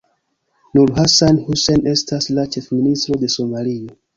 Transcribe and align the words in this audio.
Nur 0.77 0.87
Hassan 0.99 1.37
Hussein 1.49 1.85
estas 1.93 2.31
la 2.39 2.49
Ĉefministro 2.57 3.21
de 3.25 3.31
Somalio. 3.39 3.97